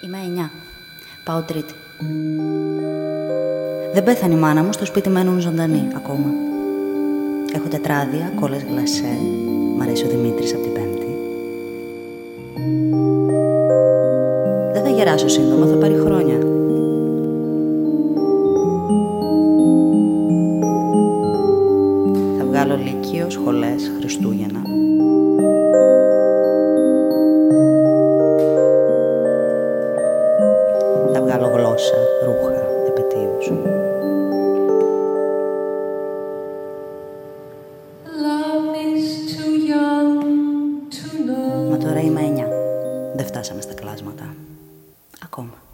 Είμαι 0.00 0.18
9. 0.36 0.50
Πάω 1.24 1.40
τρίτη. 1.40 1.74
Δεν 3.92 4.04
πέθανε 4.04 4.34
η 4.34 4.36
μάνα 4.36 4.62
μου, 4.62 4.72
στο 4.72 4.84
σπίτι 4.84 5.08
μένουν 5.08 5.40
ζωντανοί 5.40 5.88
ακόμα. 5.94 6.30
Έχω 7.54 7.68
τετράδια, 7.68 8.32
κόλλες 8.40 8.64
γλασέ. 8.70 9.18
Μ' 9.76 9.82
αρέσει 9.82 10.04
ο 10.04 10.08
Δημήτρης 10.08 10.52
από 10.54 10.62
την 10.62 10.72
πέμπτη. 10.72 11.16
Δεν 14.72 14.82
θα 14.82 14.88
γεράσω 14.88 15.28
σύντομα, 15.28 15.66
θα 15.66 15.74
πάρει 15.74 15.94
χρόνια. 15.94 16.38
Θα 22.38 22.44
βγάλω 22.44 22.76
λύκειο, 22.76 23.30
σχολές, 23.30 23.90
Χριστούγεννα. 23.98 24.62
Γλώσσα, 31.76 31.96
ρούχα, 32.24 32.52
επαιτίους. 32.86 33.50
Love 38.24 38.74
is 38.92 39.06
too 39.32 39.52
young 39.72 40.10
to 40.96 41.06
know. 41.26 41.70
Μα 41.70 41.76
τώρα 41.76 42.00
είμαι 42.00 42.20
9. 42.20 42.46
Δεν 43.16 43.26
φτάσαμε 43.26 43.60
στα 43.60 43.74
κλάσματα. 43.74 44.34
Ακόμα. 45.24 45.65